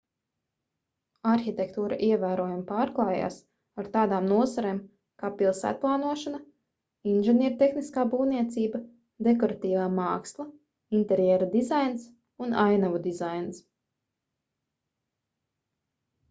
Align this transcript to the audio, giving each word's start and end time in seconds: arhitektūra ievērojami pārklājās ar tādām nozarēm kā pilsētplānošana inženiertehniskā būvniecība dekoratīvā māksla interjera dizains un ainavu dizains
arhitektūra 1.31 1.97
ievērojami 2.05 2.63
pārklājās 2.69 3.35
ar 3.83 3.89
tādām 3.97 4.25
nozarēm 4.31 4.79
kā 5.23 5.31
pilsētplānošana 5.41 6.39
inženiertehniskā 7.13 8.07
būvniecība 8.15 8.81
dekoratīvā 9.29 9.85
māksla 10.01 10.47
interjera 11.03 11.51
dizains 11.55 12.09
un 12.47 12.57
ainavu 12.67 13.03
dizains 13.09 13.61